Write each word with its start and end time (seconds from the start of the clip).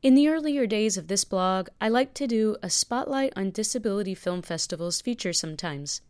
In 0.00 0.14
the 0.14 0.28
earlier 0.28 0.64
days 0.64 0.96
of 0.96 1.08
this 1.08 1.24
blog, 1.24 1.70
I 1.80 1.88
liked 1.88 2.14
to 2.16 2.28
do 2.28 2.56
a 2.62 2.70
spotlight 2.70 3.32
on 3.34 3.50
disability 3.50 4.14
film 4.14 4.42
festivals 4.42 5.00
feature 5.00 5.32
sometimes. 5.32 6.02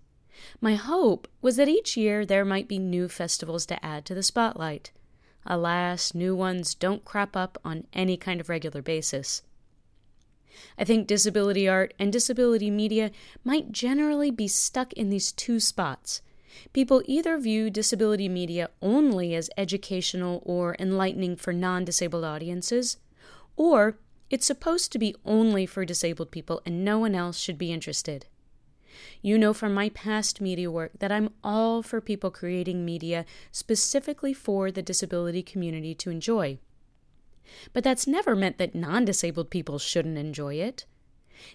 My 0.61 0.75
hope 0.75 1.27
was 1.41 1.57
that 1.57 1.71
each 1.71 1.97
year 1.97 2.27
there 2.27 2.45
might 2.45 2.69
be 2.69 2.79
new 2.79 3.09
festivals 3.09 3.65
to 3.67 3.83
add 3.83 4.05
to 4.05 4.15
the 4.15 4.23
spotlight. 4.23 4.91
Alas, 5.47 6.15
new 6.15 6.37
ones 6.37 6.75
don't 6.75 7.07
crop 7.07 7.35
up 7.35 7.57
on 7.65 7.87
any 7.95 8.19
kind 8.19 8.43
of 8.43 8.51
regular 8.51 8.83
basis. 8.83 9.41
I 10.77 10.85
think 10.85 11.07
disability 11.07 11.67
art 11.67 11.95
and 11.99 12.13
disability 12.13 12.71
media 12.71 13.11
might 13.43 13.73
generally 13.73 14.31
be 14.31 14.49
stuck 14.49 14.93
in 14.93 15.09
these 15.09 15.33
two 15.33 15.61
spots. 15.61 16.21
People 16.75 17.03
either 17.07 17.39
view 17.39 17.71
disability 17.71 18.29
media 18.29 18.69
only 18.83 19.35
as 19.35 19.49
educational 19.57 20.43
or 20.45 20.77
enlightening 20.79 21.37
for 21.37 21.55
non 21.55 21.87
disabled 21.87 22.25
audiences, 22.25 22.99
or 23.59 23.99
it's 24.31 24.47
supposed 24.47 24.93
to 24.93 24.99
be 24.99 25.17
only 25.25 25.67
for 25.67 25.85
disabled 25.85 26.31
people 26.31 26.63
and 26.65 26.85
no 26.85 26.99
one 26.99 27.15
else 27.15 27.37
should 27.37 27.59
be 27.59 27.73
interested. 27.73 28.27
You 29.21 29.37
know 29.37 29.53
from 29.53 29.75
my 29.75 29.89
past 29.91 30.41
media 30.41 30.71
work 30.71 30.93
that 31.01 31.11
I'm 31.11 31.31
all 31.43 31.83
for 31.83 32.01
people 32.01 32.31
creating 32.31 32.85
media 32.85 33.27
specifically 33.51 34.33
for 34.33 34.71
the 34.71 34.81
disability 34.81 35.43
community 35.43 35.93
to 35.97 36.11
enjoy. 36.11 36.59
But 37.73 37.83
that's 37.83 38.07
never 38.07 38.37
meant 38.37 38.59
that 38.59 38.75
non 38.75 39.05
disabled 39.05 39.51
people 39.51 39.79
shouldn't 39.79 40.19
enjoy 40.19 40.55
it. 40.55 40.85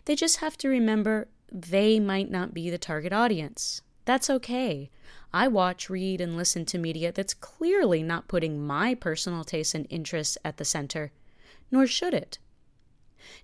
They 0.05 0.15
just 0.15 0.37
have 0.37 0.57
to 0.57 0.67
remember 0.67 1.29
they 1.51 1.99
might 1.99 2.29
not 2.29 2.53
be 2.53 2.69
the 2.69 2.77
target 2.77 3.13
audience. 3.13 3.81
That's 4.05 4.29
okay. 4.29 4.89
I 5.31 5.47
watch, 5.47 5.89
read, 5.89 6.19
and 6.19 6.35
listen 6.35 6.65
to 6.65 6.77
media 6.77 7.13
that's 7.13 7.33
clearly 7.33 8.03
not 8.03 8.27
putting 8.27 8.65
my 8.65 8.93
personal 8.93 9.43
tastes 9.45 9.73
and 9.73 9.87
interests 9.89 10.37
at 10.43 10.57
the 10.57 10.65
center, 10.65 11.11
nor 11.73 11.87
should 11.87 12.13
it. 12.13 12.37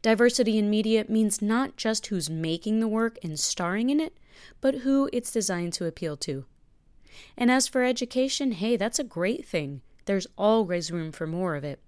Diversity 0.03 0.59
in 0.59 0.69
media 0.69 1.03
means 1.09 1.41
not 1.41 1.75
just 1.75 2.07
who's 2.07 2.29
making 2.29 2.79
the 2.79 2.87
work 2.87 3.17
and 3.23 3.39
starring 3.39 3.89
in 3.89 3.99
it, 3.99 4.17
but 4.61 4.75
who 4.75 5.09
it's 5.11 5.31
designed 5.31 5.73
to 5.73 5.87
appeal 5.87 6.15
to. 6.15 6.45
And 7.35 7.49
as 7.49 7.67
for 7.67 7.83
education, 7.83 8.51
hey, 8.51 8.77
that's 8.77 8.99
a 8.99 9.03
great 9.03 9.45
thing. 9.47 9.81
There's 10.05 10.27
always 10.37 10.91
room 10.91 11.11
for 11.11 11.25
more 11.25 11.55
of 11.55 11.63
it. 11.63 11.79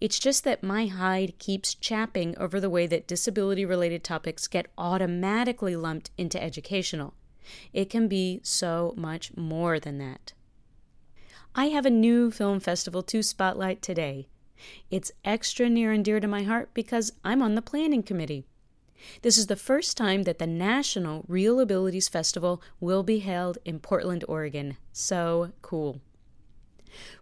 It's 0.00 0.18
just 0.18 0.44
that 0.44 0.62
my 0.62 0.86
hide 0.86 1.38
keeps 1.38 1.74
chapping 1.74 2.36
over 2.36 2.60
the 2.60 2.70
way 2.70 2.86
that 2.86 3.08
disability 3.08 3.64
related 3.64 4.04
topics 4.04 4.46
get 4.46 4.66
automatically 4.76 5.76
lumped 5.76 6.10
into 6.18 6.40
educational. 6.40 7.14
It 7.72 7.90
can 7.90 8.06
be 8.06 8.40
so 8.42 8.92
much 8.96 9.34
more 9.34 9.80
than 9.80 9.96
that. 9.98 10.34
I 11.54 11.66
have 11.66 11.86
a 11.86 11.90
new 11.90 12.30
film 12.30 12.60
festival 12.60 13.02
to 13.04 13.22
spotlight 13.22 13.80
today. 13.80 14.28
It's 14.90 15.12
extra 15.24 15.68
near 15.68 15.92
and 15.92 16.04
dear 16.04 16.20
to 16.20 16.26
my 16.26 16.42
heart 16.42 16.70
because 16.74 17.12
I'm 17.24 17.42
on 17.42 17.54
the 17.54 17.62
planning 17.62 18.02
committee. 18.02 18.46
This 19.22 19.36
is 19.36 19.48
the 19.48 19.56
first 19.56 19.96
time 19.96 20.22
that 20.22 20.38
the 20.38 20.46
National 20.46 21.24
ReelAbilities 21.28 22.08
Festival 22.08 22.62
will 22.80 23.02
be 23.02 23.18
held 23.18 23.58
in 23.64 23.78
Portland, 23.78 24.24
Oregon. 24.28 24.76
So 24.92 25.52
cool. 25.62 26.00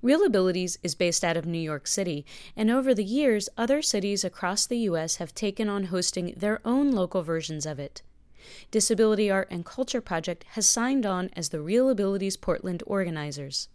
ReelAbilities 0.03 0.77
is 0.83 0.95
based 0.95 1.25
out 1.25 1.37
of 1.37 1.47
New 1.47 1.59
York 1.59 1.87
City, 1.87 2.27
and 2.57 2.71
over 2.71 2.95
the 2.95 3.05
years, 3.05 3.49
other 3.57 3.81
cities 3.81 4.23
across 4.23 4.67
the 4.67 4.79
U.S. 4.79 5.17
have 5.17 5.35
taken 5.35 5.69
on 5.69 5.85
hosting 5.85 6.35
their 6.37 6.61
own 6.65 6.93
local 6.93 7.23
versions 7.23 7.65
of 7.65 7.79
it. 7.79 8.03
Disability 8.71 9.31
Art 9.31 9.49
and 9.51 9.65
Culture 9.65 10.01
Project 10.01 10.45
has 10.51 10.69
signed 10.69 11.07
on 11.07 11.31
as 11.35 11.49
the 11.49 11.59
ReelAbilities 11.59 12.41
Portland 12.41 12.83
organizers. 12.87 13.69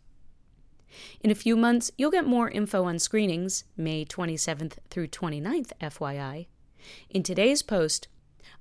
In 1.21 1.31
a 1.31 1.35
few 1.35 1.55
months, 1.55 1.91
you'll 1.97 2.11
get 2.11 2.25
more 2.25 2.49
info 2.49 2.85
on 2.85 2.99
screenings, 2.99 3.63
May 3.75 4.05
27th 4.05 4.73
through 4.89 5.07
29th, 5.07 5.71
FYI. 5.81 6.47
In 7.09 7.23
today's 7.23 7.61
post, 7.61 8.07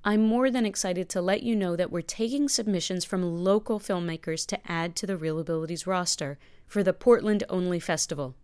I'm 0.03 0.25
more 0.25 0.51
than 0.51 0.65
excited 0.65 1.09
to 1.09 1.21
let 1.21 1.43
you 1.43 1.55
know 1.55 1.75
that 1.75 1.91
we're 1.91 2.01
taking 2.01 2.47
submissions 2.47 3.05
from 3.05 3.43
local 3.43 3.79
filmmakers 3.79 4.45
to 4.47 4.71
add 4.71 4.95
to 4.97 5.07
the 5.07 5.17
ReelAbilities 5.17 5.87
roster 5.87 6.37
for 6.65 6.83
the 6.83 6.93
Portland 6.93 7.43
Only 7.49 7.79
Festival. 7.79 8.35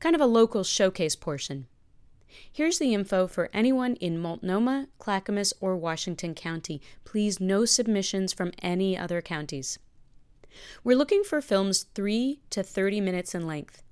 Kind 0.00 0.14
of 0.14 0.20
a 0.20 0.26
local 0.26 0.64
showcase 0.64 1.16
portion. 1.16 1.66
Here's 2.52 2.78
the 2.78 2.94
info 2.94 3.26
for 3.26 3.50
anyone 3.52 3.96
in 3.96 4.18
Multnomah, 4.18 4.88
Clackamas, 4.98 5.54
or 5.60 5.76
Washington 5.76 6.34
County. 6.34 6.80
Please, 7.04 7.40
no 7.40 7.64
submissions 7.64 8.32
from 8.32 8.52
any 8.62 8.96
other 8.96 9.22
counties. 9.22 9.78
We're 10.84 10.96
looking 10.96 11.24
for 11.24 11.40
films 11.40 11.86
3 11.94 12.40
to 12.50 12.62
30 12.62 13.00
minutes 13.00 13.34
in 13.34 13.46
length. 13.46 13.82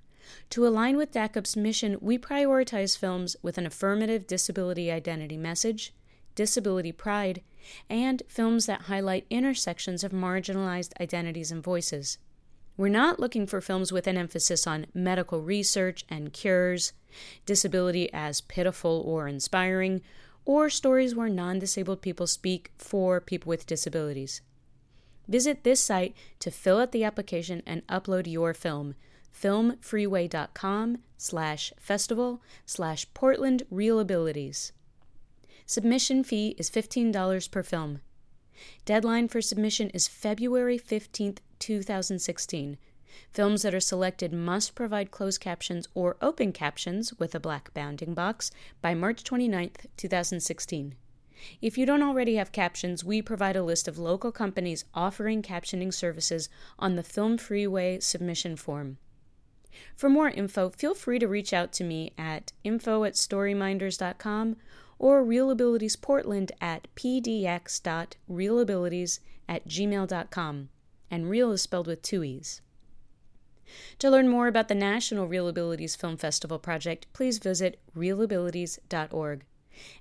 To 0.51 0.67
align 0.67 0.97
with 0.97 1.13
DACUP's 1.13 1.57
mission, 1.57 1.99
we 2.01 2.19
prioritize 2.19 2.99
films 2.99 3.37
with 3.43 3.59
an 3.59 3.67
affirmative 3.67 4.27
disability 4.27 4.91
identity 4.91 5.37
message, 5.37 5.93
disability 6.35 6.93
pride, 6.93 7.43
and 7.91 8.23
films 8.29 8.67
that 8.67 8.83
highlight 8.83 9.27
intersections 9.31 10.05
of 10.05 10.13
marginalized 10.13 10.93
identities 11.01 11.51
and 11.51 11.63
voices. 11.63 12.19
We're 12.77 12.89
not 12.89 13.19
looking 13.19 13.47
for 13.47 13.61
films 13.61 13.91
with 13.91 14.07
an 14.07 14.19
emphasis 14.19 14.67
on 14.67 14.87
medical 14.93 15.41
research 15.41 16.05
and 16.11 16.33
cures, 16.33 16.93
disability 17.47 18.13
as 18.13 18.43
pitiful 18.43 19.03
or 19.07 19.27
inspiring, 19.27 20.03
or 20.45 20.69
stories 20.69 21.15
where 21.15 21.29
non 21.29 21.59
disabled 21.59 22.03
people 22.03 22.27
speak 22.27 22.71
for 22.77 23.21
people 23.21 23.49
with 23.49 23.67
disabilities. 23.67 24.43
Visit 25.29 25.65
this 25.65 25.81
site 25.81 26.15
to 26.41 26.51
fill 26.51 26.79
out 26.79 26.93
the 26.93 27.05
application 27.05 27.63
and 27.67 27.87
upload 27.87 28.31
your 28.31 28.55
film. 28.55 28.95
Filmfreeway.com 29.35 30.99
slash 31.17 31.73
festival 31.79 32.43
slash 32.65 33.07
Portland 33.13 33.65
ReelAbilities. 33.73 34.73
Submission 35.67 36.23
fee 36.23 36.55
is 36.59 36.71
$15 36.71 37.51
per 37.51 37.63
film. 37.63 38.01
Deadline 38.85 39.29
for 39.29 39.43
submission 39.43 39.91
is 39.91 40.09
February 40.09 40.79
15th, 40.79 41.39
2016. 41.59 42.79
Films 43.33 43.63
that 43.63 43.75
are 43.75 43.81
selected 43.81 44.33
must 44.33 44.75
provide 44.75 45.11
closed 45.11 45.41
captions 45.41 45.89
or 45.95 46.17
open 46.23 46.53
captions 46.53 47.13
with 47.19 47.35
a 47.35 47.41
black 47.41 47.75
bounding 47.75 48.15
box 48.15 48.51
by 48.81 48.95
March 48.95 49.25
29th, 49.25 49.87
2016. 49.97 50.95
If 51.61 51.77
you 51.77 51.87
don't 51.87 52.03
already 52.03 52.37
have 52.37 52.53
captions, 52.53 53.05
we 53.05 53.21
provide 53.23 53.57
a 53.57 53.63
list 53.63 53.89
of 53.89 53.99
local 53.99 54.33
companies 54.33 54.85
offering 54.95 55.43
captioning 55.43 55.93
services 55.93 56.49
on 56.79 56.97
the 56.97 57.03
Film 57.03 57.37
Freeway 57.39 58.01
submission 58.01 58.57
form. 58.57 58.99
For 59.95 60.09
more 60.09 60.31
info, 60.31 60.71
feel 60.71 60.95
free 60.95 61.19
to 61.19 61.29
reach 61.29 61.53
out 61.53 61.73
to 61.75 61.85
me 61.85 62.13
at 62.17 62.53
info 62.65 63.05
at 63.05 63.13
storyminders.com 63.15 64.57
or 64.99 65.23
reelabilitiesportland 65.25 66.51
at 66.61 66.89
pdx.reelabilities 66.97 69.21
at 69.49 69.69
gmail.com. 69.69 70.69
And 71.11 71.31
real 71.31 71.53
is 71.53 71.63
spelled 71.63 71.87
with 71.87 72.03
two 72.03 72.25
E's. 72.25 72.61
To 73.99 74.11
learn 74.11 74.29
more 74.29 74.49
about 74.49 74.69
the 74.69 74.75
National 74.75 75.29
ReelAbilities 75.29 75.97
Film 75.97 76.17
Festival 76.17 76.59
project, 76.59 77.07
please 77.13 77.39
visit 77.39 77.81
reelabilities.org. 77.97 79.45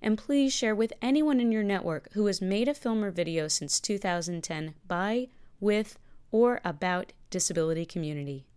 And 0.01 0.17
please 0.17 0.53
share 0.53 0.75
with 0.75 0.93
anyone 1.01 1.39
in 1.39 1.51
your 1.51 1.63
network 1.63 2.11
who 2.13 2.25
has 2.27 2.41
made 2.41 2.67
a 2.67 2.73
film 2.73 3.03
or 3.03 3.11
video 3.11 3.47
since 3.47 3.79
2010 3.79 4.75
by, 4.87 5.27
with, 5.59 5.97
or 6.31 6.61
about 6.63 7.13
disability 7.29 7.85
community. 7.85 8.45